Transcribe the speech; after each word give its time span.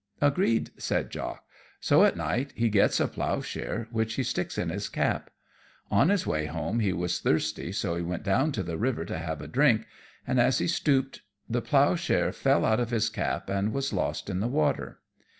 "Agreed," 0.19 0.71
said 0.79 1.11
Jock. 1.11 1.45
So 1.79 2.03
at 2.05 2.17
night 2.17 2.53
he 2.55 2.69
gets 2.69 2.99
a 2.99 3.07
plough 3.07 3.41
share, 3.41 3.87
which 3.91 4.15
he 4.15 4.23
sticks 4.23 4.57
in 4.57 4.69
his 4.69 4.89
cap. 4.89 5.29
On 5.91 6.09
his 6.09 6.25
way 6.25 6.47
home 6.47 6.79
he 6.79 6.91
was 6.91 7.19
thirsty, 7.19 7.71
so 7.71 7.95
he 7.95 8.01
went 8.01 8.23
down 8.23 8.51
to 8.53 8.63
the 8.63 8.79
river 8.79 9.05
to 9.05 9.19
have 9.19 9.41
a 9.41 9.47
drink, 9.47 9.85
and 10.25 10.39
as 10.39 10.57
he 10.57 10.67
stooped 10.67 11.21
the 11.47 11.61
plough 11.61 11.93
share 11.93 12.31
fell 12.31 12.65
out 12.65 12.79
of 12.79 12.89
his 12.89 13.11
cap 13.11 13.47
and 13.47 13.73
was 13.73 13.93
lost 13.93 14.27
in 14.27 14.39
the 14.39 14.47
water. 14.47 14.97